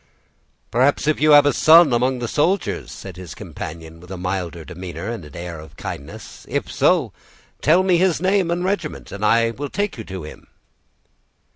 [0.71, 5.11] "Perhaps you have a son among the soldiers," said his companion, with a milder demeanor,
[5.11, 7.13] and an air of kindness; "if so,
[7.61, 10.47] tell me his name and regiment, and I will take you to him."